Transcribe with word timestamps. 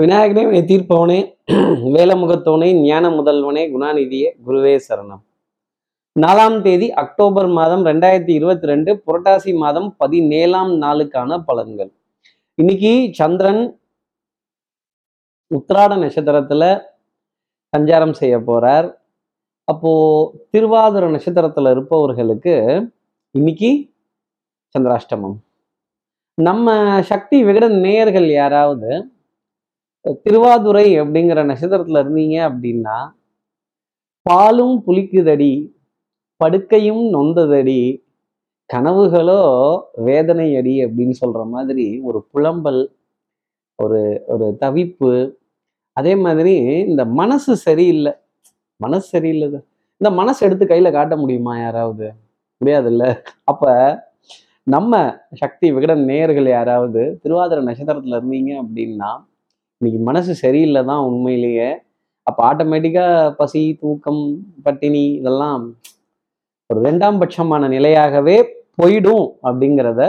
விநாயகனே 0.00 0.42
வினை 0.46 0.60
தீர்ப்பவனே 0.62 1.38
வேலமுகத்தவனே 1.94 2.72
ஞான 2.80 3.08
முதல்வனே 3.08 3.62
குணாநிதியே 3.74 4.30
குருவே 4.46 4.80
சரணம். 4.88 5.22
நாலாம் 6.20 6.60
தேதி 6.62 6.92
அக்டோபர் 6.92 7.46
மாதம் 7.46 7.84
ரெண்டாயிரத்தி 7.84 8.30
இருபத்தி 8.30 8.66
ரெண்டு 8.66 9.02
புரட்டாசி 9.06 9.56
மாதம் 9.56 9.96
பதினேழாம் 9.96 10.82
நாளுக்கான 10.82 11.44
பலன்கள். 11.46 11.90
இன்னைக்கு 12.54 13.10
சந்திரன் 13.12 13.80
உத்திராட 15.54 15.98
நட்சத்திரத்துல 16.02 16.84
சஞ்சாரம் 17.76 18.12
செய்ய 18.12 18.38
போறார். 18.38 18.94
அப்போ 19.64 19.92
திருவாதிர 20.52 21.10
நட்சத்திரத்துல 21.16 21.70
இருப்பவர்களுக்கு 21.70 22.54
இன்னைக்கு 23.30 23.92
சந்திராஷ்டமம். 24.78 25.36
நம்ம 26.34 27.02
சக்தி 27.02 27.44
விகடன் 27.44 27.80
நேயர்கள் 27.80 28.28
யாராவது 28.28 29.15
திருவாதுரை 30.14 31.00
அப்படிங்கிற 31.00 31.40
நட்சத்திரத்துல 31.44 32.00
இருந்தீங்க 32.02 32.36
அப்படின்னா 32.48 33.08
பாலும் 34.22 34.82
புளிக்குதடி 34.86 35.74
படுக்கையும் 36.44 37.04
நொந்ததடி 37.12 38.04
கனவுகளோ 38.74 39.78
வேதனை 39.92 40.56
அடி 40.56 40.84
அப்படின்னு 40.84 41.12
சொல்ற 41.26 41.48
மாதிரி 41.48 42.00
ஒரு 42.00 42.26
புலம்பல் 42.34 42.88
ஒரு 43.74 44.24
ஒரு 44.26 44.56
தவிப்பு. 44.60 45.32
அதே 45.92 46.16
மாதிரி 46.16 46.54
இந்த 46.64 47.04
மனசு 47.04 47.56
சரியில்லை. 47.56 48.12
மனசு 48.76 49.08
சரியில்லை. 49.08 49.60
இந்த 49.96 50.10
மனசு 50.10 50.46
எடுத்து 50.46 50.64
கையில 50.66 50.92
காட்ட 50.92 51.16
முடியுமா 51.16 51.60
யாராவது? 51.60 52.12
முடியாதுல்ல. 52.64 53.18
அப்ப 53.44 53.64
நம்ம 54.62 55.16
சக்தி 55.32 55.72
விகடன் 55.72 56.04
நேயர்கள் 56.04 56.46
யாராவது 56.46 57.18
திருவாதிரை 57.22 57.64
நட்சத்திரத்துல 57.64 58.20
இருந்தீங்க 58.20 58.52
அப்படின்னா 58.62 59.26
இன்னைக்கு 59.80 59.98
மனசு 60.08 60.32
சரியில்லை 60.42 60.80
தான் 60.90 61.02
உண்மையிலேயே. 61.08 61.66
அப்போ 62.26 62.40
ஆட்டோமேட்டிக்காக 62.50 63.16
பசி 63.40 63.60
தூக்கம் 63.80 64.22
பட்டினி 64.66 65.02
இதெல்லாம் 65.20 65.64
ஒரு 66.70 66.78
ரெண்டாம் 66.86 67.18
பட்சமான 67.22 67.68
நிலையாகவே 67.74 68.36
போயிடும் 68.80 69.26
அப்படிங்கிறத 69.48 70.02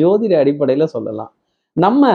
ஜோதிட 0.00 0.34
அடிப்படையில் 0.42 0.92
சொல்லலாம். 0.94 1.32
நம்ம 1.76 2.12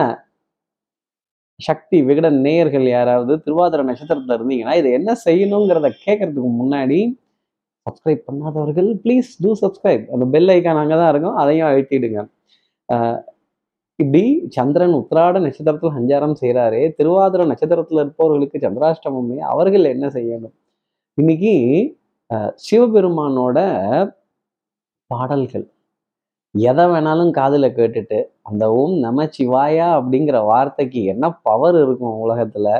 சக்தி 1.60 1.98
விகடன் 2.08 2.38
நேயர்கள் 2.46 2.86
யாராவது 2.96 3.32
திருவாதிரை 3.46 3.82
நட்சத்திரத்துல 3.88 4.36
இருந்தீங்கன்னா 4.38 4.76
இதை 4.80 4.92
என்ன 4.98 5.10
செய்யணுங்கிறத 5.26 5.90
கேட்கறதுக்கு 6.04 6.52
முன்னாடி 6.60 7.00
சப்ஸ்கிரைப் 7.86 8.26
பண்ணாதவர்கள் 8.28 8.88
ப்ளீஸ் 9.04 9.30
டூ 9.44 9.50
சப்ஸ்கிரைப் 9.62 10.06
அந்த 10.14 10.24
பெல் 10.34 10.50
ஐக்கான் 10.54 10.82
அங்கே 10.82 10.96
தான் 11.02 11.12
இருக்கும். 11.12 11.36
அதையும் 11.42 11.68
அழுத்திடுங்க. 11.70 12.22
இப்படி 14.00 14.22
சந்திரன் 14.56 14.94
உத்திராட 14.98 15.36
நட்சத்திரத்தில் 15.44 15.94
சஞ்சாரம் 15.96 16.36
செய்கிறாரே 16.40 16.82
திருவாதிர 16.98 17.46
நட்சத்திரத்தில் 17.50 18.00
இருப்பவர்களுக்கு 18.02 18.58
சந்திராஷ்டமமே 18.64 19.38
அவர்கள் 19.52 19.86
என்ன 19.94 20.06
செய்யணும்? 20.16 20.54
இன்னைக்கு 21.18 21.52
சிவபெருமானோட 22.66 23.58
பாடல்கள். 25.10 25.66
எதை 26.54 26.84
வேணாலும் 26.92 27.32
காதில் 27.38 27.74
கேட்டுட்டு 27.78 28.18
அந்த 28.50 28.64
ஓம் 28.78 28.94
நம 29.06 29.26
சிவாயா 29.36 29.88
அப்படிங்கிற 29.98 30.38
வார்த்தைக்கு 30.52 31.02
என்ன 31.12 31.24
பவர் 31.48 31.78
இருக்கும் 31.82 32.16
உலகத்தில்? 32.24 32.72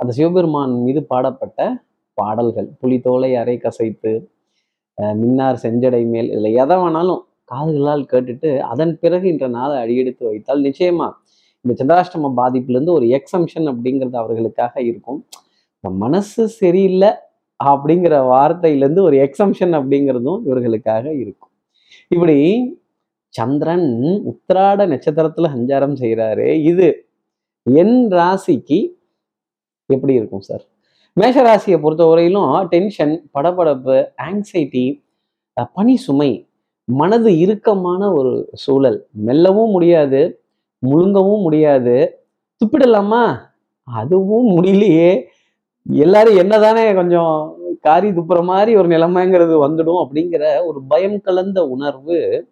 அந்த 0.00 0.10
சிவபெருமான் 0.18 0.74
மீது 0.86 1.02
பாடப்பட்ட 1.12 1.60
பாடல்கள். 2.18 2.68
புலித்தோலை 2.80 3.30
அரை 3.42 3.56
கசைத்து 3.66 4.12
மின்னார் 5.22 5.62
செஞ்சடை 5.66 6.02
மேல் 6.14 6.30
இதில் 6.34 6.58
எதை 6.62 6.76
வேணாலும் 6.82 7.22
காதுகளால் 7.52 8.04
கேட்டுட்டு 8.12 8.58
அதன் 8.58 8.98
பிறகு 8.98 9.28
இன்ற 9.28 9.48
நாளை 9.48 9.76
அடியெடுத்து 9.78 10.26
வைத்தால் 10.26 10.60
நிச்சயமா 10.60 11.10
இந்த 11.64 11.84
சந்திராஷ்டம 11.84 12.32
பாதிப்புலேருந்து 12.36 12.92
ஒரு 12.92 13.06
எக்ஸம்ஷன் 13.06 13.66
அப்படிங்கிறது 13.72 14.16
அவர்களுக்காக 14.16 14.82
இருக்கும். 14.82 15.26
இந்த 15.76 15.90
மனசு 15.90 16.48
சரியில்லை 16.48 17.10
அப்படிங்கிற 17.64 18.14
வார்த்தையிலேருந்து 18.32 19.02
ஒரு 19.02 19.16
எக்ஸம்ஷன் 19.16 19.74
அப்படிங்கிறதும் 19.78 20.40
இவர்களுக்காக 20.44 21.14
இருக்கும். 21.14 21.52
இப்படி 22.08 22.36
சந்திரன் 23.28 23.88
உத்திராட 24.30 24.86
நட்சத்திரத்தில் 24.86 25.52
சஞ்சாரம் 25.54 25.96
செய்கிறாரு 26.00 26.46
இது 26.62 26.86
என் 27.66 27.98
ராசிக்கு 28.12 28.78
எப்படி 29.86 30.14
இருக்கும் 30.14 30.40
சார்? 30.40 30.64
மேஷ 31.12 31.36
ராசியை 31.42 31.78
பொறுத்தவரையிலும் 31.84 32.68
டென்ஷன் 32.68 33.14
படபடப்பு 33.34 33.96
ஆங்ஸைட்டி 34.28 35.04
பனி 35.74 35.96
சுமை 35.96 36.45
மனது 36.88 37.38
இறுக்கமான 37.38 38.12
ஒரு 38.12 38.48
சூழல். 38.52 39.06
மெல்லவும் 39.10 39.70
முடியாது 39.70 40.40
முழுங்கவும் 40.86 41.42
முடியாது. 41.42 41.96
துப்பிடலாமா? 42.60 43.24
அதுவும் 43.82 44.46
முடியலையே. 44.46 45.22
எல்லாரும் 45.90 46.36
என்னதானே 46.36 46.94
கொஞ்சம் 46.94 47.56
காரி 47.80 48.10
துப்புற 48.10 48.42
மாதிரி 48.42 48.76
ஒரு 48.76 48.88
நிலைமைங்கிறது 48.88 49.54
வந்துடும் 49.66 50.06
அப்படிங்கிற 50.06 50.64
ஒரு 50.64 50.82
பயம் 50.88 51.20
கலந்த 51.20 51.66
உணர்வு 51.66 52.46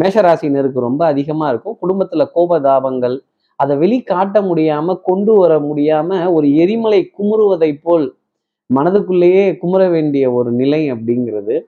மேஷராசினருக்கு 0.00 0.80
ரொம்ப 0.80 1.06
அதிகமா 1.06 1.48
இருக்கும். 1.48 1.76
குடும்பத்துல 1.82 2.26
கோபதாபங்கள் 2.34 3.18
அதை 3.56 3.76
வெளிக்காட்ட 3.76 4.38
முடியாம 4.42 5.00
கொண்டு 5.02 5.32
வர 5.32 5.58
முடியாம 5.58 6.32
ஒரு 6.32 6.54
எரிமலை 6.54 7.10
குமுறுவதை 7.18 7.78
போல் 7.82 8.14
மனதுக்குள்ளேயே 8.74 9.58
குமுற 9.62 9.90
வேண்டிய 9.90 10.32
ஒரு 10.32 10.50
நிலை 10.52 10.92
அப்படிங்கிறது. 10.92 11.60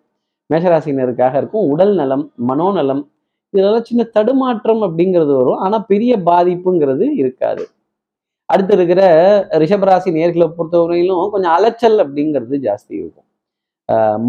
மேஷராசினருக்காக 0.52 1.34
இருக்கும். 1.40 1.66
உடல் 1.74 1.94
நலம் 2.00 2.24
மனோநலம் 2.50 3.02
இதெல்லாம் 3.54 3.88
சின்ன 3.88 4.02
தடுமாற்றம் 4.16 4.82
அப்படிங்கிறது 4.86 5.32
வரும். 5.38 5.60
ஆனா 5.64 5.78
பெரிய 5.92 6.12
பாதிப்புங்கிறது 6.28 7.06
இருக்காது. 7.22 7.64
அடுத்து 8.52 8.74
இருக்கிற 8.76 9.02
ரிஷபராசி 9.62 10.10
நேர்களை 10.18 10.46
பொறுத்தவரையிலும் 10.56 11.30
கொஞ்சம் 11.34 11.54
அலைச்சல் 11.56 11.98
அப்படிங்கிறது 12.04 12.56
ஜாஸ்தி 12.66 12.94
இருக்கும். 13.02 13.28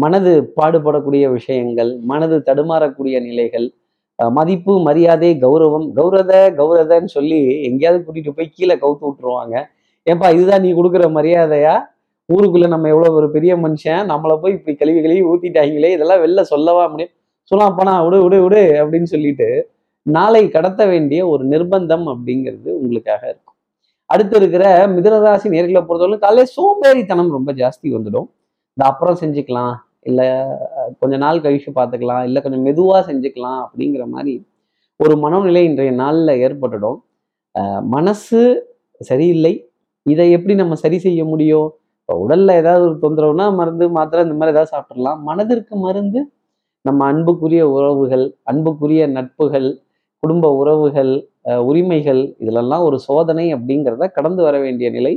மனது 0.02 0.32
பாடுபடக்கூடிய 0.58 1.24
விஷயங்கள் 1.36 1.90
மனது 2.10 2.36
தடுமாறக்கூடிய 2.48 3.16
நிலைகள் 3.28 3.66
மதிப்பு 4.38 4.72
மரியாதை 4.86 5.30
கௌரவம் 5.44 5.86
கௌரத 5.98 6.32
கௌரதன்னு 6.58 7.10
சொல்லி 7.16 7.38
எங்கேயாவது 7.68 8.02
கூட்டிட்டு 8.06 8.32
போய் 8.36 8.50
கீழே 8.56 8.74
கவுத்து 8.82 9.04
விட்டுருவாங்க. 9.06 9.54
ஏன்பா 10.06 10.28
இதுதான் 10.36 10.64
நீ 10.64 10.70
கொடுக்குற 10.78 11.04
மரியாதையா? 11.18 11.74
ஊருக்குள்ள 12.28 12.66
நம்ம 12.74 12.88
எவ்வளோ 12.94 13.08
ஒரு 13.18 13.26
பெரிய 13.36 13.52
மனுஷன் 13.64 14.08
நம்மளை 14.12 14.34
போய் 14.42 14.54
இப்படி 14.56 14.74
கழுவி 14.80 15.00
கழுவி 15.04 15.22
ஊத்திட்டாங்களே 15.30 15.90
இதெல்லாம் 15.96 16.22
வெளில 16.24 16.42
சொல்லவா 16.52 16.84
முடியும்? 16.92 17.12
சொல்லலாம் 17.50 17.76
போனா 17.78 17.94
விடு 18.04 18.18
விடு 18.24 18.38
விடு 18.44 18.62
அப்படின்னு 18.82 19.08
சொல்லிட்டு 19.14 19.48
நாளை 20.06 20.42
கடத்த 20.54 20.82
வேண்டிய 20.92 21.20
ஒரு 21.32 21.42
நிர்பந்தம் 21.52 22.06
அப்படிங்கிறது 22.12 22.68
உங்களுக்காக 22.78 23.22
இருக்கும். 23.32 23.56
அடுத்து 24.10 24.34
இருக்கிற 24.40 24.64
மிதனராசி 24.94 25.48
நேர்களை 25.54 25.82
பொறுத்தவரை 25.88 26.18
காலையில் 26.24 26.52
சோம்பேறித்தனம் 26.56 27.30
ரொம்ப 27.36 27.50
ஜாஸ்தி 27.60 27.88
வந்துடும். 27.96 28.26
இந்த 28.76 28.82
அப்புறம் 28.90 29.20
செஞ்சுக்கலாம் 29.22 29.74
இல்லை 30.08 30.26
கொஞ்ச 31.00 31.14
நாள் 31.24 31.44
கழிச்சு 31.44 31.70
பார்த்துக்கலாம் 31.78 32.24
இல்லை 32.28 32.40
கொஞ்சம் 32.44 32.64
மெதுவாக 32.68 33.00
செஞ்சுக்கலாம் 33.10 33.60
அப்படிங்கிற 33.64 34.04
மாதிரி 34.14 34.34
ஒரு 35.00 35.14
மனநிலை 35.22 35.62
இன்றைய 35.68 35.92
நாளில் 36.02 36.40
ஏற்பட்டுடும். 36.46 36.98
மனசு 37.94 38.40
சரியில்லை. 39.00 39.54
இதை 40.06 40.26
எப்படி 40.36 40.54
நம்ம 40.60 40.74
சரி 40.82 40.98
செய்ய 41.06 41.20
முடியும்? 41.30 41.68
இப்போ 42.08 42.14
உடல்ல 42.22 42.54
ஏதாவது 42.60 42.82
ஒரு 42.86 42.96
தொந்தரவுனா 43.02 43.44
மருந்து 43.58 43.84
மாத்திரை 43.96 44.22
இந்த 44.24 44.34
மாதிரி 44.38 44.52
ஏதாவது 44.54 44.70
சாப்பிட்றலாம் 44.72 45.20
மனதிற்கு 45.28 45.74
மருந்து 45.84 46.20
நம்ம 46.84 47.06
அன்புக்குரிய 47.12 47.62
உறவுகள் 47.76 48.24
அன்புக்குரிய 48.50 49.02
நட்புகள் 49.14 49.68
குடும்ப 50.22 50.50
உறவுகள் 50.58 51.12
உரிமைகள் 51.68 52.20
இதிலெல்லாம் 52.42 52.84
ஒரு 52.88 52.96
சோதனை 53.06 53.46
அப்படிங்கிறத 53.56 54.08
கடந்து 54.16 54.42
வர 54.46 54.56
வேண்டிய 54.64 54.88
நிலை 54.96 55.12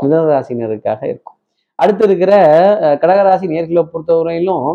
மிதனராசினருக்காக 0.00 1.00
இருக்கும். 1.12 1.36
அடுத்து 1.78 2.04
இருக்கிற 2.08 2.32
கடகராசி 3.02 3.46
நேர்களை 3.54 3.84
பொறுத்தவரையிலும் 3.92 4.68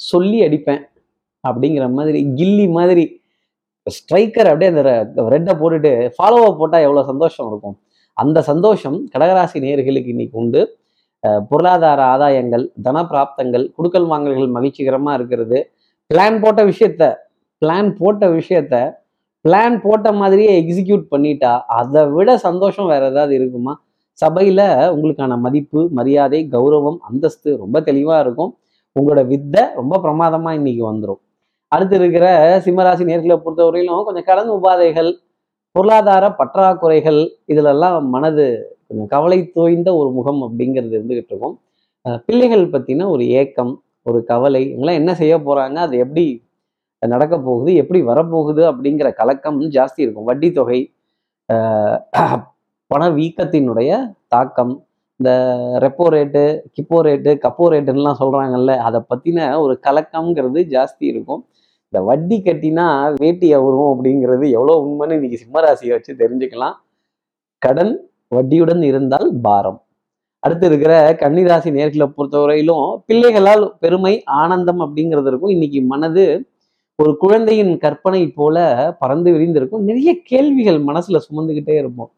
சொல்லி 0.00 0.38
அடிப்பேன் 0.46 0.82
அப்படிங்கிற 1.44 1.86
மாதிரி 1.98 2.20
கில்லி 2.38 2.66
மாதிரி 2.78 3.04
ஸ்ட்ரைக்கர் 3.86 4.50
அப்படியே 4.50 4.70
அந்த 4.72 4.84
ரெட்டை 5.34 5.54
போட்டுட்டு 5.62 5.92
ஃபாலோவை 6.16 6.52
போட்டால் 6.60 6.86
எவ்வளோ 6.86 7.04
சந்தோஷம் 7.10 7.48
இருக்கும். 7.50 7.76
அந்த 8.22 8.38
சந்தோஷம் 8.48 8.98
கடகராசி 9.12 9.58
நேர்களுக்கு 9.64 10.10
இன்னைக்கு 10.14 10.36
உண்டு. 10.42 10.62
பொருளாதார 11.50 12.00
ஆதாயங்கள் 12.14 12.64
தன 12.86 13.02
பிராப்தங்கள் 13.10 13.64
குடுக்கல் 13.76 14.08
வாங்கல்கள் 14.10 14.54
மகிழ்ச்சிகரமாக 14.56 15.16
இருக்கிறது. 15.18 15.58
பிளான் 16.10 16.38
போட்ட 16.42 16.60
விஷயத்த 16.70 17.02
பிளான் 17.62 17.90
போட்ட 18.00 18.24
விஷயத்த 18.38 18.74
பிளான் 19.44 19.76
போட்ட 19.84 20.08
மாதிரியே 20.20 20.52
எக்ஸிக்யூட் 20.60 21.04
பண்ணிட்டா 21.14 21.52
அதை 21.78 22.02
விட 22.16 22.30
சந்தோஷம் 22.46 22.90
வேற 22.92 23.02
ஏதாவது 23.12 23.32
இருக்குமா? 23.38 23.72
சபையில 24.18 24.60
உங்களுக்கான 24.94 25.36
மதிப்பு 25.46 25.80
மரியாதை 25.98 26.40
கௌரவம் 26.54 26.98
அந்தஸ்து 27.08 27.50
ரொம்ப 27.62 27.80
தெளிவா 27.88 28.16
இருக்கும். 28.24 28.52
உங்களோட 28.96 29.22
வித்தை 29.32 29.62
ரொம்ப 29.78 29.94
பிரமாதமா 30.04 30.50
இன்னைக்கு 30.58 30.82
வந்துடும் 30.90 31.20
அடுத்து 31.72 31.96
இருக்கிற 32.00 32.26
சிம்மராசி 32.64 33.04
நேர்களை 33.10 33.36
பொறுத்தவரையிலும் 33.44 34.04
கொஞ்சம் 34.08 34.26
கடன் 34.28 34.50
உபாதைகள் 34.56 35.10
பொருளாதார 35.74 36.24
பற்றாக்குறைகள் 36.38 37.20
இதிலெல்லாம் 37.52 38.04
மனது 38.14 38.44
கொஞ்சம் 38.88 39.08
கவலை 39.14 39.38
தோய்ந்த 39.56 39.88
ஒரு 40.00 40.10
முகம் 40.18 40.40
அப்படிங்கிறது 40.46 40.94
இருந்துகிட்டு 40.98 41.32
இருக்கும். 41.32 41.56
பிள்ளைகள் 42.26 42.64
பற்றின 42.74 43.06
ஒரு 43.14 43.24
ஏக்கம் 43.40 43.72
ஒரு 44.08 44.18
கவலை 44.30 44.62
இவங்களாம் 44.72 45.00
என்ன 45.00 45.12
செய்ய 45.20 45.34
போகிறாங்க 45.46 45.78
அது 45.86 45.94
எப்படி 46.04 46.24
நடக்க 47.02 47.34
போகுது 47.46 47.70
எப்படி 47.82 48.00
வரப்போகுது 48.10 48.62
அப்படிங்கிற 48.70 49.08
கலக்கம் 49.20 49.58
ஜாஸ்தி 49.76 50.00
இருக்கும். 50.04 50.28
வட்டி 50.30 50.48
தொகை 50.58 50.80
பண 52.90 53.02
வீக்கத்தினுடைய 53.18 53.90
தாக்கம் 54.34 54.74
இந்த 55.20 55.30
ரெப்போ 55.84 56.06
ரேட்டு 56.14 56.44
கிப்போ 56.76 56.98
ரேட்டு 57.06 57.32
கப்போ 57.44 57.66
ரேட்டுன்னெலாம் 57.72 58.20
சொல்கிறாங்கல்ல 58.22 58.72
அதை 58.88 59.00
பற்றின 59.10 59.48
ஒரு 59.64 59.74
கலக்கம்ங்கிறது 59.86 60.60
ஜாஸ்தி 60.74 61.04
இருக்கும். 61.12 61.42
இந்த 61.94 62.06
வட்டி 62.06 62.42
கட்டினா 62.44 63.12
வேட்டி 63.16 63.52
அவரும் 63.52 63.90
அப்படிங்கிறது 63.94 64.50
எவ்வளோ 64.50 64.72
உண்மைன்னு 64.84 65.12
இன்னைக்கு 65.12 65.38
சிம்மராசியை 65.42 65.88
வச்சு 65.88 66.12
தெரிஞ்சுக்கலாம். 66.14 66.72
கடன் 67.58 67.92
வட்டியுடன் 68.36 68.82
இருந்தால் 68.82 69.28
பாரம். 69.42 69.78
அடுத்து 70.38 70.66
இருக்கிற 70.66 71.12
கன்னிராசி 71.12 71.70
நேர்களை 71.76 72.06
பொறுத்தவரையிலும் 72.16 72.96
பிள்ளைகளால் 73.06 73.74
பெருமை 73.80 74.24
ஆனந்தம் 74.24 74.80
அப்படிங்கிறது 74.80 75.26
இருக்கும். 75.26 75.50
இன்னைக்கு 75.50 75.82
மனது 75.82 76.24
ஒரு 77.02 77.16
குழந்தையின் 77.16 77.78
கற்பனை 77.78 78.28
போல 78.28 78.56
பறந்து 78.98 79.32
விரிந்திருக்கும். 79.32 79.86
நிறைய 79.90 80.22
கேள்விகள் 80.22 80.84
மனசுல 80.84 81.20
சுமந்துக்கிட்டே 81.28 81.78
இருப்போம். 81.78 82.12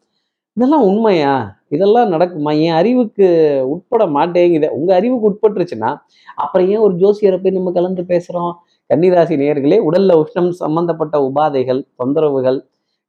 இதெல்லாம் 0.53 0.83
உண்மையா? 0.83 1.55
இதெல்லாம் 1.69 2.11
நடக்குமா? 2.11 2.51
என் 2.61 2.73
அறிவுக்கு 2.73 3.27
உட்பட 3.69 4.05
மாட்டேங்குது. 4.07 4.73
உங்க 4.73 4.95
அறிவுக்கு 4.95 5.27
உட்பட்டுருச்சுன்னா 5.29 5.97
அப்புறம் 6.35 6.69
ஏன் 6.69 6.77
ஒரு 6.77 6.95
ஜோசியரை 6.95 7.43
போய் 7.43 7.51
நம்ம 7.51 7.71
கலந்து 7.71 8.03
பேசுறோம்? 8.07 8.53
கன்னிராசி 8.89 9.35
நேர்களே 9.41 9.77
உடல்ல 9.87 10.11
உஷ்ணம் 10.23 10.49
சம்பந்தப்பட்ட 10.61 11.15
உபாதைகள் 11.27 11.81
தொந்தரவுகள் 11.99 12.59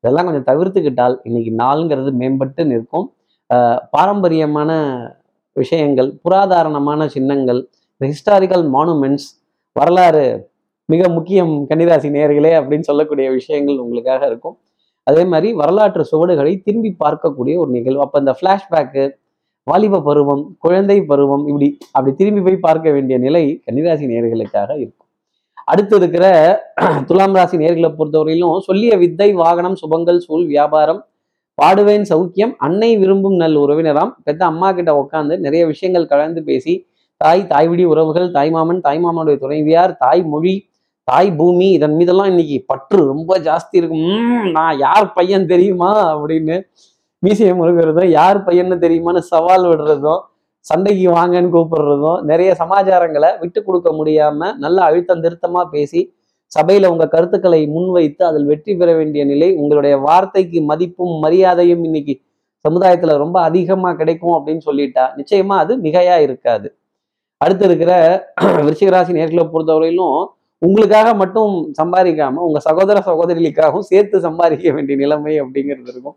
இதெல்லாம் 0.05 0.27
கொஞ்சம் 0.29 0.49
தவிர்த்துக்கிட்டால் 0.51 1.17
இன்னைக்கு 1.29 1.51
நாளுங்கிறது 1.63 2.11
மேம்பட்டு 2.21 2.63
நிற்கும். 2.71 3.07
பாரம்பரியமான 3.97 4.71
விஷயங்கள் 5.61 6.11
புராதாரணமான 6.25 7.07
சின்னங்கள் 7.15 7.61
ஹிஸ்டாரிக்கல் 8.01 8.65
மானுமெண்ட்ஸ் 8.77 9.29
வரலாறு 9.81 10.25
மிக 10.93 11.09
முக்கியம் 11.17 11.55
கன்னிராசி 11.71 12.09
நேர்களே 12.17 12.53
அப்படின்னு 12.59 12.89
சொல்லக்கூடிய 12.91 13.27
விஷயங்கள் 13.39 13.81
உங்களுக்காக 13.85 14.23
இருக்கும். 14.31 14.57
அதே 15.07 15.23
மாதிரி 15.33 15.49
வரலாற்று 15.61 16.05
சுவடுகளை 16.13 16.53
திரும்பி 16.67 16.91
பார்க்கக்கூடிய 17.05 17.55
ஒரு 17.63 17.71
நிகழ்வு. 17.77 18.05
அப்போ 18.05 18.19
இந்த 18.25 18.33
ஃப்ளாஷ்பேக்கு 18.39 19.05
வாலிப 19.71 20.01
பருவம் 20.09 20.45
குழந்தை 20.65 20.99
பருவம் 21.11 21.45
இப்படி 21.51 21.69
அப்படி 21.97 22.13
திரும்பி 22.21 22.43
போய் 22.47 22.65
பார்க்க 22.67 22.95
வேண்டிய 22.97 23.17
நிலை 23.27 23.45
கன்னிராசி 23.67 24.07
நேர்களுக்காக 24.13 24.71
இருக்கும். 24.83 25.08
அடுத்து 25.69 25.95
இருக்கிற 25.97 26.25
துலாம் 27.09 27.37
ராசி 27.37 27.57
நேர்களை 27.57 27.89
பொறுத்தவரையிலும் 27.91 28.67
சொல்லிய 28.67 28.93
வித்தை 28.97 29.29
வாகனம் 29.35 29.77
சுபங்கள் 29.83 30.19
சூழ் 30.19 30.45
வியாபாரம் 30.47 31.01
பாடுவேன் 31.59 32.07
சௌக்கியம் 32.11 32.53
அன்னை 32.59 32.91
விரும்பும் 32.97 33.37
நல் 33.37 33.57
உறவினராம். 33.57 34.13
பெத்த 34.25 34.43
அம்மா 34.45 34.69
கிட்ட 34.73 34.91
உட்காந்து 34.95 35.37
நிறைய 35.39 35.63
விஷயங்கள் 35.67 36.07
கலந்து 36.07 36.43
பேசி 36.45 36.75
தாய் 37.21 37.43
தாய்விடி 37.47 37.85
உறவுகள் 37.85 38.29
தாய்மாமன் 38.31 38.81
தாய்மாமனுடைய 38.81 39.39
துணைவியார் 39.39 39.93
தாய் 39.97 40.23
மொழி 40.25 40.55
தாய் 41.09 41.31
பூமி 41.31 41.69
இதன் 41.71 41.97
மீதெல்லாம் 41.97 42.31
இன்னைக்கு 42.31 42.57
பற்று 42.67 42.99
ரொம்ப 43.07 43.39
ஜாஸ்தி 43.39 43.75
இருக்கும் 43.81 44.09
நான் 44.51 44.79
யார் 44.79 45.07
பையன் 45.13 45.47
தெரியுமா? 45.47 45.91
அப்படின்னு 46.13 46.57
மீசிய 47.23 47.53
முருகிறதும் 47.55 48.11
யார் 48.11 48.39
பையன்னு 48.47 48.77
தெரியுமான்னு 48.79 49.23
சவால் 49.31 49.67
விடுறதும் 49.69 50.23
சண்டைக்கு 50.67 51.07
வாங்கன்னு 51.17 51.53
கூப்பிடுறதும் 51.55 52.21
நிறைய 52.31 52.51
சமாச்சாரங்களை 52.55 53.31
விட்டு 53.43 53.61
கொடுக்க 53.63 53.91
முடியாம 53.99 54.51
நல்லா 54.65 54.83
அழுத்தம் 54.91 55.23
திருத்தமா 55.25 55.63
பேசி 55.75 56.01
சபையில 56.53 56.91
உங்க 56.93 57.05
கருத்துக்களை 57.15 57.61
முன்வைத்து 57.75 58.23
அதில் 58.29 58.49
வெற்றி 58.51 58.73
பெற 58.81 58.91
வேண்டிய 58.99 59.23
நிலை 59.25 59.49
உங்களுடைய 59.63 59.95
வார்த்தைக்கு 60.07 60.61
மதிப்பும் 60.71 61.15
மரியாதையும் 61.25 61.83
இன்னைக்கு 61.89 62.15
சமுதாயத்துல 62.65 63.17
ரொம்ப 63.25 63.39
அதிகமா 63.49 63.91
கிடைக்கும் 64.01 64.37
அப்படின்னு 64.39 64.63
சொல்லிட்டா 64.69 65.05
நிச்சயமா 65.19 65.57
அது 65.65 65.73
மிகையா 65.85 66.17
இருக்காது. 66.27 66.69
அடுத்து 67.41 67.65
இருக்கிற 67.69 67.93
விருச்சிகராசி 68.67 69.13
நேர்களை 69.19 69.45
பொறுத்தவரையிலும் 69.53 70.17
உங்களுக்காக 70.63 71.09
மட்டும் 71.15 71.53
சம்பாதிக்காம 71.81 72.43
உங்க 72.49 72.61
சகோதர 72.69 73.01
சகோதரிகளுக்காகவும் 73.09 73.89
சேர்த்து 73.91 74.17
சம்பாதிக்க 74.27 74.73
வேண்டிய 74.77 74.97
நிலைமை 75.03 75.35
அப்படிங்கிறது 75.43 75.91
இருக்கும். 75.95 76.17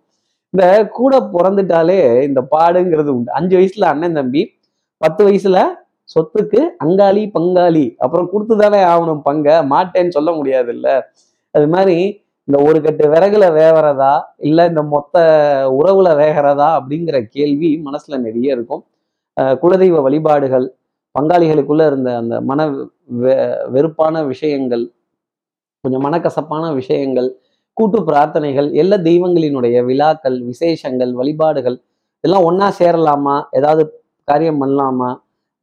இந்த 0.54 0.64
கூட 0.94 1.14
பிறந்துட்டாலே 1.34 2.00
இந்த 2.28 2.40
பாடுங்கிறது 2.54 3.10
உண்டு. 3.10 3.30
அஞ்சு 3.38 3.56
வயசுல 3.58 3.86
அண்ணன் 3.92 4.18
தம்பி 4.20 4.42
பத்து 5.02 5.22
வயசுல 5.28 5.60
சொத்துக்கு 6.10 6.62
அங்காளி 6.84 7.24
பங்காளி 7.36 7.86
அப்புறம் 8.04 8.28
கொடுத்து 8.32 8.56
தானே 8.56 8.80
ஆகணும் 8.90 9.22
பங்க 9.28 9.48
மாட்டேன்னு 9.72 10.16
சொல்ல 10.18 10.32
முடியாது 10.40 10.72
இல்ல 10.76 10.88
அது 11.54 11.68
மாதிரி 11.68 11.96
இந்த 12.48 12.58
ஒரு 12.68 12.78
கட்டு 12.82 13.06
விறகுல 13.14 13.46
வேகிறதா 13.58 14.14
இல்லை 14.48 14.64
இந்த 14.72 14.82
மொத்த 14.94 15.18
உறவுல 15.78 16.10
வேகிறதா 16.22 16.70
அப்படிங்கிற 16.80 17.18
கேள்வி 17.36 17.70
மனசுல 17.88 18.18
நிறைய 18.26 18.56
இருக்கும். 18.58 18.84
குலதெய்வ 19.62 20.02
வழிபாடுகள் 20.08 20.68
பங்காளிகளுக்குள்ள 21.16 21.84
இருந்த 21.92 22.10
அந்த 22.22 22.36
மன 22.50 22.60
வெ 23.22 23.34
வெறுப்பான 23.76 24.16
விஷயங்கள் 24.32 24.84
கொஞ்சம் 25.84 26.04
மனக்கசப்பான 26.08 26.66
விஷயங்கள் 26.80 27.30
கூட்டு 27.82 28.00
பிரார்த்தனைகள் 28.10 28.68
எல்லா 28.82 28.98
தெய்வங்களினுடைய 29.10 29.78
விழாக்கள் 29.90 30.38
விசேஷங்கள் 30.50 31.12
வழிபாடுகள் 31.20 31.78
இதெல்லாம் 32.24 32.46
ஒன்றா 32.50 32.68
சேரலாமா? 32.80 33.36
ஏதாவது 33.58 33.84
காரியம் 34.28 34.60
பண்ணலாமா? 34.62 35.10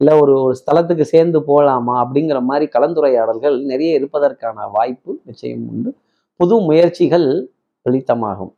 இல்லை 0.01 0.13
ஒரு 0.21 0.33
ஒரு 0.43 0.55
ஸ்தலத்துக்கு 0.61 1.05
சேர்ந்து 1.13 1.39
போகலாமா 1.47 1.93
அப்படிங்கிற 2.03 2.39
மாதிரி 2.49 2.65
கலந்துரையாடல்கள் 2.75 3.55
நிறைய 3.71 3.99
இருப்பதற்கான 3.99 4.67
வாய்ப்பு 4.75 5.11
நிச்சயம் 5.27 5.65
உண்டு. 5.71 5.89
புது 6.39 6.55
முயற்சிகள் 6.67 7.27
வெளித்தமாகும். 7.85 8.51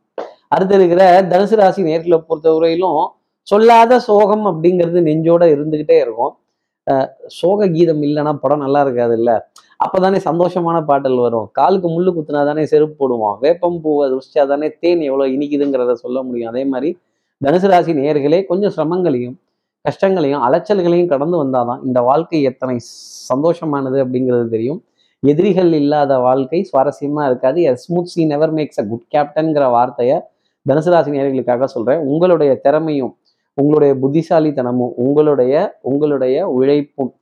அடுத்து 0.54 0.74
இருக்கிற 0.78 1.02
தனுசு 1.32 1.56
ராசி 1.60 1.82
நேர்களை 1.90 2.18
பொறுத்தவரையிலும் 2.28 3.00
சொல்லாத 3.48 3.98
சோகம் 4.08 4.44
அப்படிங்கிறது 4.50 5.00
நெஞ்சோட 5.08 5.44
இருந்துகிட்டே 5.54 5.96
இருக்கும். 6.04 6.32
சோக 7.38 7.68
கீதம் 7.74 8.02
இல்லைன்னா 8.08 8.32
படம் 8.42 8.62
நல்லா 8.64 8.80
இருக்காது 8.86 9.14
இல்லை 9.20 9.36
அப்போதானே 9.82 10.18
சந்தோஷமான 10.28 10.78
பாட்டல் 10.88 11.18
வரும். 11.24 11.46
காலுக்கு 11.58 11.88
முள்ளு 11.94 12.10
குத்துனா 12.16 12.40
தானே 12.48 12.64
செருப்பு 12.72 12.94
போடுவோம் 13.00 13.36
வேப்பம் 13.44 13.78
பூவை 13.84 14.04
ருசிச்சா 14.12 14.42
தானே 14.52 14.68
தேன் 14.82 15.02
எவ்வளோ 15.08 15.26
இனிக்குதுங்கிறத 15.36 15.94
சொல்ல 16.04 16.18
முடியும். 16.22 16.50
அதே 16.52 16.62
மாதிரி 16.72 16.90
தனுசு 17.40 17.68
ராசி 17.72 17.92
நேர்களே 18.00 18.40
கொஞ்சம் 18.50 18.74
சிரமங்களையும் 18.76 19.36
கஷ்டங்களையும் 19.84 20.42
அலைச்சல்களையும் 20.46 21.10
கடந்து 21.12 21.36
வந்தாதான் 21.42 21.80
இந்த 21.84 22.00
வாழ்க்கை 22.00 22.40
எத்தனை 22.50 22.76
சந்தோஷமானது 23.30 23.98
அப்படிங்கிறது 24.04 24.46
தெரியும். 24.48 24.80
எதிரிகள் 25.22 25.72
இல்லாத 25.80 26.12
வாழ்க்கை 26.18 26.60
சுவாரஸ்யமாக 26.70 27.26
இருக்காது. 27.30 27.62
Smooth 27.84 28.12
sea 28.12 28.20
never 28.24 28.54
makes 28.58 28.80
a 28.82 28.84
good 28.90 29.06
கேப்டன்கிற 29.14 29.64
வார்த்தையை 29.70 30.16
தனுசு 30.66 30.90
ராசி 30.94 31.10
நேர்களுக்காக 31.16 31.66
சொல்கிறேன் 31.74 32.02
உங்களுடைய 32.12 32.52
திறமையும் 32.66 33.12
உங்களுடைய 33.58 33.92
புத்திசாலித்தனமும் 34.02 34.92
உங்களுடைய 35.04 35.54
உங்களுடைய 35.82 36.36
உழைப்பும் 36.56 37.12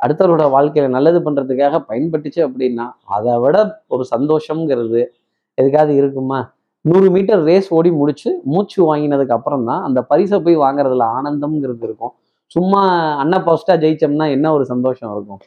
அடுத்தவரோட 0.00 0.44
வாழ்க்கையில 0.54 0.88
நல்லது 0.96 1.18
பண்றதுக்காக 1.26 1.80
பயன்பட்டுச்சு 1.90 2.40
அப்படின்னா 2.46 2.86
அதை 3.16 3.34
விட 3.44 3.56
ஒரு 3.94 4.04
சந்தோஷங்கிறது 4.12 5.00
எதுக்காவது 5.58 5.94
இருக்குமா? 6.00 6.38
நூறு 6.84 7.06
மீட்டர் 7.14 7.42
ரேஸ் 7.48 7.68
ஓடி 7.76 7.90
முடிச்சு 8.00 8.30
மூச்சு 8.52 8.78
வாங்கினதுக்கு 8.90 9.34
அப்புறம் 9.38 9.64
தான் 9.70 9.82
அந்த 9.86 10.00
பரிசை 10.10 10.38
போய் 10.44 10.56
வாங்குறதுல 10.64 11.06
ஆனந்தம்ங்கிறது 11.16 11.84
இருக்கும். 11.88 12.12
சும்மா 12.54 12.82
அன்ன 13.22 13.36
பாஸ்டா 13.46 13.74
ஜெயிச்சோம்னா 13.82 14.26
என்ன 14.36 14.46
ஒரு 14.56 14.64
சந்தோஷம் 14.72 15.10
இருக்கும்? 15.14 15.40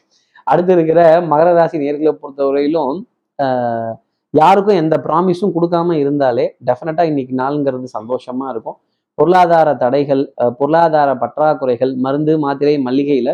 அடுத்து 0.46 0.72
இருக்கிற 0.76 1.00
மகர 1.32 1.48
ராசி 1.58 1.76
நேர்களை 1.84 2.12
பொறுத்தவரையிலும் 2.22 3.00
யாருக்கும் 4.34 4.78
எந்த 4.82 4.96
ப்ராமிஸும் 5.06 5.54
கொடுக்காம 5.56 5.96
இருந்தாலே 6.02 6.44
டெஃபினட்டா 6.68 7.04
இன்னைக்கு 7.10 7.34
நாளுங்கிறது 7.40 7.88
சந்தோஷமா 7.98 8.46
இருக்கும். 8.52 8.76
பொருளாதார 9.18 9.68
தடைகள் 9.82 10.22
பொருளாதார 10.60 11.10
பற்றாக்குறைகள் 11.22 11.92
மருந்து 12.04 12.34
மாத்திரை 12.44 12.76
மல்லிகையில 12.86 13.30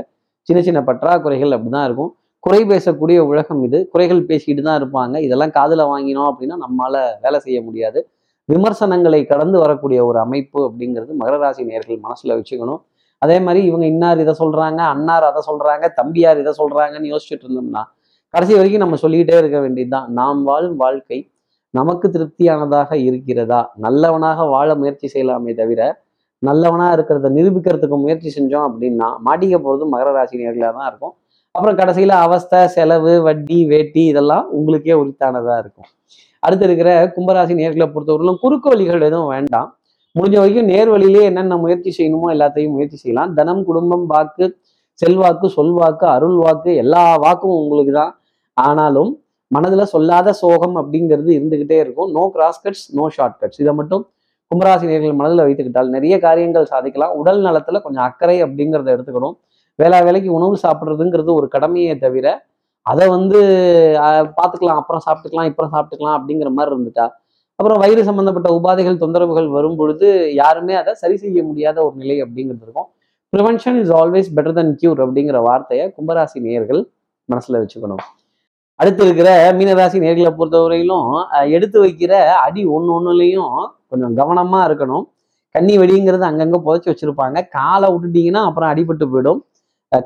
சின்ன 0.49 0.61
சின்ன 0.67 0.81
பற்றாக்குறைகள் 0.89 1.53
அப்படிதான் 1.57 1.87
இருக்கும். 1.89 2.13
குறை 2.45 2.61
பேசக்கூடிய 2.73 3.19
உலகம் 3.31 3.63
இது. 3.67 3.79
குறைகள் 3.93 4.21
பேசிக்கிட்டு 4.29 4.63
தான் 4.69 4.79
இருப்பாங்க. 4.81 5.17
இதெல்லாம் 5.27 5.53
காதில் 5.57 5.83
வாங்கினோம் 5.93 6.29
அப்படின்னா 6.31 6.57
நம்மளால 6.65 6.97
வேலை 7.25 7.39
செய்ய 7.47 7.59
முடியாது. 7.63 8.01
விமர்சனங்களை 8.49 9.21
கடந்து 9.27 9.57
வரக்கூடிய 9.59 9.99
ஒரு 10.07 10.19
அமைப்பு 10.19 10.61
அப்படிங்கிறது 10.69 11.15
மகர 11.23 11.39
ராசி 11.43 11.63
நேர்கள் 11.71 11.99
மனசுல 12.07 12.37
வச்சுக்கணும். 12.39 12.81
அதே 13.23 13.37
மாதிரி 13.41 13.61
இவங்க 13.67 13.85
இன்னார் 13.87 14.23
இதை 14.25 14.35
சொல்றாங்க 14.43 14.81
அன்னார் 14.95 15.25
அதை 15.31 15.41
சொல்றாங்க 15.51 15.87
தம்பியார் 16.01 16.41
இதை 16.43 16.53
சொல்றாங்கன்னு 16.61 17.11
யோசிச்சுட்டு 17.13 17.45
இருந்தோம்னா 17.47 17.83
கடைசி 18.35 18.55
வரைக்கும் 18.55 18.85
நம்ம 18.85 18.97
சொல்லிக்கிட்டே 19.03 19.37
இருக்க 19.43 19.59
வேண்டியதுதான். 19.61 20.07
நாம் 20.19 20.41
வாழும் 20.45 20.77
வாழ்க்கை 20.77 21.19
நமக்கு 21.75 22.07
திருப்தியானதாக 22.15 22.91
இருக்கிறதா? 23.09 23.61
நல்லவனாக 23.77 24.45
வாழ 24.55 24.69
முயற்சி 24.75 25.07
செய்யலாமே 25.15 25.53
தவிர 25.55 25.81
நல்லவனா 26.43 26.87
இருக்கிறத 26.97 27.31
நிரூபிக்கிறதுக்கு 27.37 27.97
முயற்சி 28.03 28.29
செஞ்சோம் 28.37 28.67
அப்படின்னா 28.69 29.09
மாட்டிக்க 29.27 29.57
போகிறது 29.65 29.87
மகர 29.95 30.11
ராசி 30.17 30.35
நேர்களாக 30.43 30.73
தான் 30.79 30.89
இருக்கும். 30.91 31.15
அப்புறம் 31.55 31.79
கடைசியில் 31.81 32.15
அவஸ்தை 32.25 32.61
செலவு 32.75 33.13
வட்டி 33.27 33.59
வேட்டி 33.73 34.03
இதெல்லாம் 34.13 34.45
உங்களுக்கே 34.59 34.95
உரித்தானதாக 35.01 35.57
இருக்கும். 35.63 35.89
அடுத்து 36.43 36.65
இருக்கிற 36.69 36.91
கும்பராசி 37.15 37.55
நேர்களை 37.61 37.87
பொறுத்தவரையிலும் 37.95 38.41
குறுக்கு 38.43 38.69
வழிகள் 38.73 39.07
எதுவும் 39.09 39.31
வேண்டாம். 39.35 39.69
முடிஞ்ச 40.17 40.37
வரைக்கும் 40.41 40.69
நேர் 40.73 40.91
வழியிலே 40.95 41.23
என்னென்ன 41.31 41.57
முயற்சி 41.63 41.91
செய்யணுமோ 41.97 42.29
எல்லாத்தையும் 42.35 42.75
முயற்சி 42.77 42.99
செய்யலாம். 43.03 43.33
தனம் 43.39 43.63
குடும்பம் 43.69 44.05
வாக்கு 44.13 44.47
செல்வாக்கு 45.03 45.49
சொல்வாக்கு 45.57 46.07
அருள் 46.15 46.39
வாக்கு 46.45 46.71
எல்லா 46.83 47.03
வாக்கும் 47.25 47.57
உங்களுக்கு 47.63 47.93
தான். 47.99 48.13
ஆனாலும் 48.57 49.11
மனதில் 49.51 49.91
சொல்லாத 49.93 50.33
சோகம் 50.43 50.77
அப்படிங்கிறது 50.81 51.31
இருந்துக்கிட்டே 51.39 51.77
இருக்கும். 51.85 52.09
No 52.17 52.23
gross 52.35 52.63
cuts 52.65 52.87
no 52.99 53.05
short 53.17 53.37
cuts 53.43 53.61
இதை 53.65 53.75
மட்டும் 53.81 54.03
கும்பராசினியர்கள் 54.51 55.19
மனதில் 55.21 55.45
வைத்துக்கிட்டால் 55.47 55.95
நிறைய 55.97 56.15
காரியங்கள் 56.27 56.71
சாதிக்கலாம். 56.73 57.15
உடல் 57.21 57.41
நலத்துல 57.47 57.81
கொஞ்சம் 57.87 58.05
அக்கறை 58.09 58.37
அப்படிங்கிறத 58.47 58.89
எடுத்துக்கணும். 58.97 59.37
வேளா 59.79 59.99
வேலைக்கு 60.09 60.31
உணவு 60.39 60.55
சாப்பிட்றதுங்கிறது 60.65 61.31
ஒரு 61.39 61.49
கடமையை 61.55 61.95
தவிர 62.05 62.27
அதை 62.87 63.07
வந்து 63.15 63.39
பார்த்துக்கலாம் 64.39 64.81
அப்புறம் 64.83 65.03
சாப்பிட்டுக்கலாம் 65.07 65.49
இப்போ 65.51 65.65
சாப்பிட்டுக்கலாம் 65.75 66.17
அப்படிங்கிற 66.19 66.51
மாதிரி 66.59 66.73
இருந்துட்டா. 66.75 67.07
அப்புறம் 67.59 67.81
வயிறு 67.83 68.03
சம்பந்தப்பட்ட 68.09 68.49
உபாதைகள் 68.59 69.01
தொந்தரவுகள் 69.03 69.49
வரும் 69.57 69.79
பொழுது 69.81 70.07
யாருமே 70.41 70.75
அதை 70.81 70.93
சரி 71.03 71.17
செய்ய 71.23 71.43
முடியாத 71.49 71.77
ஒரு 71.87 71.97
நிலை 72.03 72.17
அப்படிங்கிறது 72.25 72.65
இருக்கும். 72.67 72.89
Prevention 73.33 73.79
is 73.83 73.93
always 74.01 74.31
better 74.37 74.59
than 74.59 74.73
cure 74.81 75.03
அப்படிங்கிற 75.05 75.41
வார்த்தையை 75.49 75.87
கும்பராசி 75.97 76.39
நேயர்கள் 76.47 76.83
மனசில் 77.29 77.61
வச்சுக்கணும். 77.63 78.03
அடுத்து 78.83 79.03
இருக்கிற 79.07 79.31
மீனராசி 79.59 79.99
நேர்களை 80.05 80.31
பொறுத்தவரையிலும் 80.39 81.09
எடுத்து 81.57 81.79
வைக்கிற 81.85 82.13
அடி 82.47 82.63
ஒன்று 82.77 82.91
ஒன்றுலையும் 82.97 83.55
கொஞ்சம் 83.91 84.15
கவனமாக 84.21 84.67
இருக்கணும். 84.69 85.05
கன்னி 85.55 85.75
வெடிங்கிறது 85.81 86.25
அங்கங்கே 86.31 86.59
புதைச்சி 86.67 86.89
வச்சுருப்பாங்க. 86.91 87.39
காலை 87.57 87.87
விட்டுட்டீங்கன்னா 87.93 88.43
அப்புறம் 88.49 88.71
அடிபட்டு 88.73 89.07
போயிடும். 89.13 89.41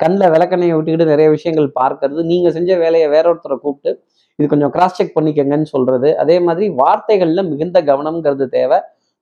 கண்ணில் 0.03 0.33
விளக்கெண்ணையை 0.35 0.75
விட்டுக்கிட்டு 0.77 1.13
நிறைய 1.13 1.29
விஷயங்கள் 1.37 1.69
பார்க்கறது. 1.81 2.21
நீங்கள் 2.31 2.55
செஞ்ச 2.57 2.71
வேலையை 2.83 3.07
வேற 3.15 3.25
ஒருத்தரை 3.33 3.57
கூப்பிட்டு 3.65 3.91
இது 4.39 4.47
கொஞ்சம் 4.53 4.73
கிராஸ் 4.75 4.97
செக் 4.99 5.17
பண்ணிக்கங்கன்னு 5.17 5.69
சொல்கிறது 5.75 6.09
அதே 6.23 6.37
மாதிரி 6.47 6.67
வார்த்தைகளில் 6.81 7.49
மிகுந்த 7.53 7.79
கவனம்ங்கிறது 7.89 8.47
தேவை. 8.57 8.79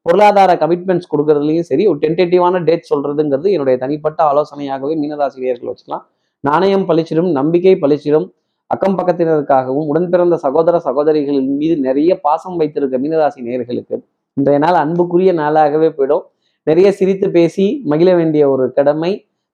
பொருளாதார 0.07 0.50
கமிட்மெண்ட்ஸ் 0.61 1.11
கொடுக்கறதுலையும் 1.12 1.66
சரி 1.71 1.85
ஒரு 1.90 1.99
டென்டேட்டிவான 2.04 2.61
டேட் 2.69 2.90
சொல்கிறதுங்கிறது 2.92 3.49
என்னுடைய 3.54 3.76
தனிப்பட்ட 3.85 4.21
ஆலோசனையாகவே 4.33 4.95
மீனராசிரியர்கள் 5.02 5.71
வச்சுக்கலாம். 5.71 6.04
நாணயம் 6.49 6.87
பழிச்சிடும் 6.90 7.30
நம்பிக்கை 7.38 7.75
பழிச்சிடும். 7.83 8.28
அக்கம் 8.75 8.97
பக்கத்தினருக்காகவும் 8.99 9.89
உடன் 9.91 10.11
பிறந்த 10.11 10.35
சகோதர 10.43 10.77
சகோதரிகளின் 10.85 11.49
மீது 11.61 11.77
நிறைய 11.87 12.11
பாசம் 12.27 12.59
வைத்திருக்க 12.61 12.99
மீனராசி 13.05 13.41
நேயர்களுக்கு 13.47 13.97
இன்றைய 14.37 14.59
நாள் 14.65 14.79
அன்புக்குரிய 14.83 15.31
நாளாகவே 15.41 15.89
போயிடும். 15.97 16.23
நிறைய 16.67 16.89
சிரித்து 16.99 17.27
பேசி 17.37 17.67
மகிழ 17.93 18.11
வேண்டிய 18.21 18.43
ஒரு 18.50 18.65
கடமை 18.77 19.11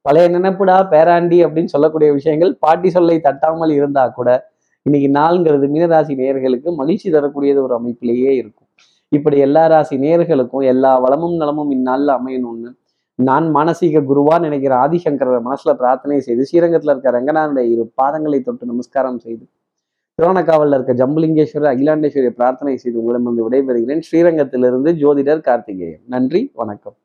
பழைய 0.06 0.26
நினைப்புடா 0.35 0.76
பேராண்டி 0.92 1.38
அப்படின்னு 1.44 1.73
சொல்லக்கூடிய 1.75 2.08
விஷயங்கள் 2.18 2.52
பாட்டி 2.64 2.90
சொல்லை 2.96 3.16
தட்டாமல் 3.20 3.73
இருந்தா 3.78 4.04
கூட 4.18 4.28
இன்னைக்கு 4.87 5.08
நாளுங்கிறது 5.18 5.66
மீனராசி 5.75 6.14
நேயர்களுக்கு 6.20 6.68
மகிழ்ச்சி 6.80 7.08
தரக்கூடியது 7.11 7.61
ஒரு 7.66 7.75
அமைப்பிலேயே 7.78 8.32
இருக்கும். 8.40 8.68
இப்படி 9.12 9.38
எல்லா 9.46 9.62
ராசி 9.73 9.96
நேர்களுக்கும் 10.04 10.66
எல்லா 10.73 10.92
வளமும் 11.04 11.37
நலமும் 11.42 11.70
இந்நாளில் 11.76 12.12
அமையணும்னு 12.18 12.70
நான் 13.18 13.54
மானசீக 13.54 14.00
குருவா 14.08 14.35
நினைக்கிற 14.40 14.73
ஆதிசங்கர 14.76 15.38
மனசுல 15.49 15.73
பிரார்த்தனை 15.73 16.20
செய்து 16.20 16.42
ஸ்ரீரங்கத்துல 16.50 16.92
இருக்க 16.94 17.11
ரங்கநாதனுடைய 17.11 17.66
இரு 17.75 17.92
பாதங்களை 18.02 18.40
தொட்டு 18.40 18.66
நமஸ்காரம் 18.66 19.18
செய்து 19.18 19.44
திருவண்ணக்காவலில் 20.18 20.76
இருக்க 20.78 20.92
ஜம்புலிங்கேஸ்வரர் 20.92 21.73
அகிலாண்டேஸ்வரிய 21.73 22.30
பிரார்த்தனை 22.30 22.76
செய்து 22.76 22.99
உங்களிடமிருந்து 23.00 23.46
விடைபெறுகிறேன். 23.46 24.02
ஸ்ரீரங்கத்திலிருந்து 24.11 24.92
ஜோதிடர் 25.02 25.40
கார்த்திகேயன். 25.40 26.02
நன்றி 26.06 26.50
வணக்கம். 26.54 26.96